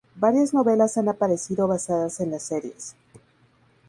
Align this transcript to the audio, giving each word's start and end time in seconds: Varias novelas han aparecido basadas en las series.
Varias 0.15 0.51
novelas 0.51 0.97
han 0.97 1.09
aparecido 1.09 1.67
basadas 1.67 2.21
en 2.21 2.31
las 2.31 2.41
series. 2.41 2.95